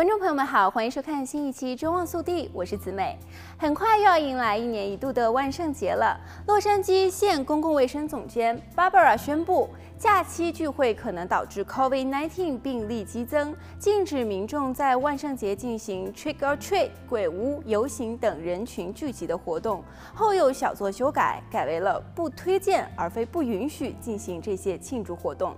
[0.00, 3.18] 观众朋友们好，欢迎收看新一期《中望速递》，我是子美。
[3.58, 6.18] 很快又要迎来一年一度的万圣节了。
[6.46, 19.84] 洛杉矶县公共卫生总监 Barbara 宣布，假期聚会可能导致 COVID-19 病例激增，禁止民众在万圣节进行 Trick or Treat 鬼屋游行等人群聚集的活动。
[20.14, 25.54] 后又小作修改，改为了不推荐而非不允许进行这些庆祝活动。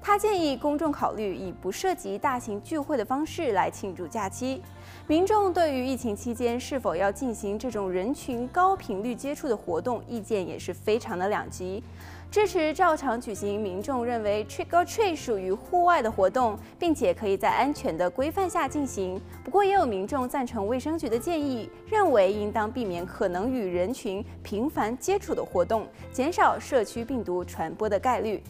[0.00, 4.62] 他建议公众考虑以不涉及大型聚会的方式来庆祝假期。
[5.06, 11.82] 民众对于疫情期间是否要进行这种人群高频率接触的活动，意见也是非常的两极。
[12.28, 19.18] 支持照常举行民众认为 Trick or Treat 属于户外的活动，并且可以在安全的规范下进行。
[19.44, 28.42] 不过，也有民众赞成卫生局的建议，认为应当避免可能与人群频繁接触的活动，减少社区病毒传播的概率。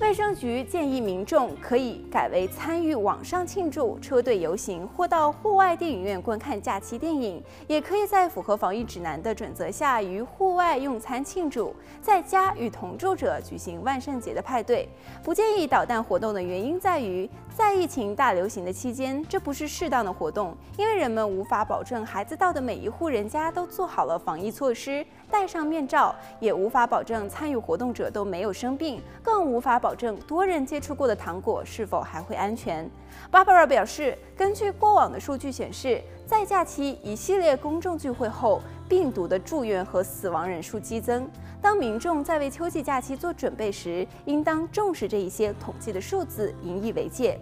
[0.00, 7.40] 卫生局建议民众可以改为参与网上庆祝、车队游行，或到户外电影院观看假期电影。
[7.66, 14.88] 也可以在符合防疫指南的准则下，于户外用餐庆祝，在家与同住者举行万圣节的派对。
[15.22, 29.89] 不建议捣蛋活动的原因在于，在疫情大流行的期间，这不是适当的活动，因为人们无法保证孩子到的每一户人家都做好了防疫措施，戴上面罩，也无法保证参与活动者都没有生病，更无法保。
[29.90, 32.88] 保证多人接触过的糖果是否还会安全
[33.32, 41.28] ？Barbara 表示，根据过往的数据显示，在假期一系列公众聚会后，病毒的住院和死亡人数激增。
[41.60, 47.36] 当民众在为秋季假期做准备时，应当重视这一些统计的数字，引以为戒。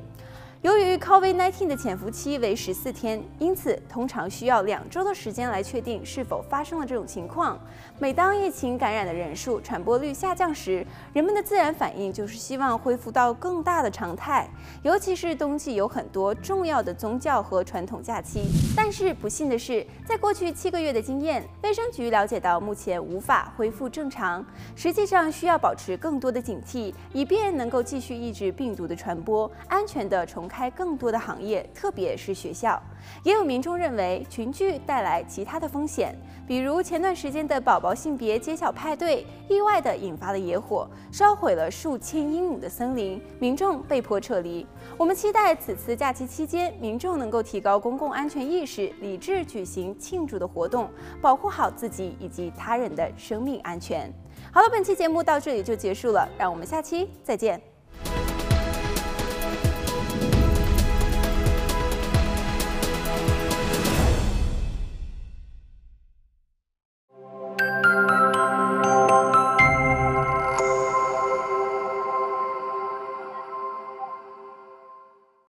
[0.63, 7.57] 由于 COVID-19 的潜伏期为十四天，因此通常需要两周的时间来确定是否发生了这种情况。
[8.01, 14.49] 每当疫情感染的人数、传播率下降时，人们的自然反应就是希望恢复到更大的常态。
[14.83, 18.43] 尤其是冬季有很多重要的宗教和传统假期。
[18.75, 32.83] 但是不幸的是，在过去七个月的经验，卫生局了解到目前无法恢复正常，实际上需要保持更多的警惕，以便能够继续抑制病毒的传播，安全的重开更多的行业，特别是学校。
[33.23, 36.15] 也有民众认为群聚带来其他的风险，
[36.47, 44.67] 比如前段时间的宝宝性别揭晓派对，意外地引发了野火，烧毁了数千英亩的森林，民众被迫撤离。
[44.97, 54.13] 我们期待此次假期期间，民众能够提高公共安全意识，理智举行庆祝的活动，保护好自己以及他人的生命安全。
[54.53, 57.78] 好了，本期节目到这里就结束了，让我们下期再见。